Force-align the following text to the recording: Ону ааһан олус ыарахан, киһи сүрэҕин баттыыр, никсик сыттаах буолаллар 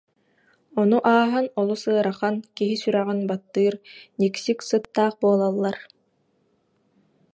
Ону 0.81 0.97
ааһан 1.13 1.45
олус 1.61 1.83
ыарахан, 1.93 2.35
киһи 2.55 2.75
сүрэҕин 2.81 3.19
баттыыр, 3.29 3.75
никсик 4.19 4.59
сыттаах 4.69 5.13
буолаллар 5.21 5.77